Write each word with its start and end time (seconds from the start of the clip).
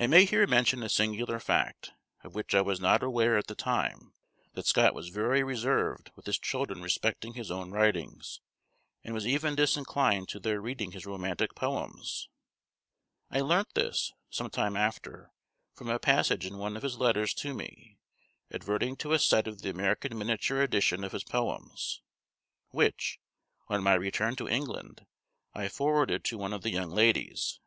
I 0.00 0.06
may 0.06 0.24
here 0.24 0.46
mention 0.46 0.82
a 0.82 0.88
singular 0.88 1.38
fact, 1.38 1.90
of 2.24 2.34
which 2.34 2.54
I 2.54 2.62
was 2.62 2.80
not 2.80 3.02
aware 3.02 3.36
at 3.36 3.48
the 3.48 3.54
time, 3.54 4.14
that 4.54 4.64
Scott 4.64 4.94
was 4.94 5.10
very 5.10 5.42
reserved 5.42 6.10
with 6.16 6.24
his 6.24 6.38
children 6.38 6.80
respecting 6.80 7.34
his 7.34 7.50
own 7.50 7.70
writings, 7.70 8.40
and 9.04 9.12
was 9.12 9.26
even 9.26 9.54
disinclined 9.54 10.30
to 10.30 10.40
their 10.40 10.58
reading 10.62 10.92
his 10.92 11.04
romantic 11.04 11.54
poems. 11.54 12.30
I 13.30 13.42
learnt 13.42 13.74
this, 13.74 14.14
some 14.30 14.48
time 14.48 14.74
after, 14.74 15.34
from 15.74 15.90
a 15.90 15.98
passage 15.98 16.46
in 16.46 16.56
one 16.56 16.74
of 16.74 16.82
his 16.82 16.96
letters 16.96 17.34
to 17.34 17.52
me, 17.52 17.98
adverting 18.50 18.96
to 19.00 19.12
a 19.12 19.18
set 19.18 19.46
of 19.46 19.60
the 19.60 19.68
American 19.68 20.16
miniature 20.16 20.62
edition 20.62 21.04
of 21.04 21.12
his 21.12 21.24
poems, 21.24 22.00
which, 22.70 23.20
on 23.68 23.82
my 23.82 23.92
return 23.92 24.34
to 24.36 24.48
England, 24.48 25.04
I 25.52 25.68
forwarded 25.68 26.24
to 26.24 26.38
one 26.38 26.54
of 26.54 26.62
the 26.62 26.70
young 26.70 26.88
ladies. 26.88 27.60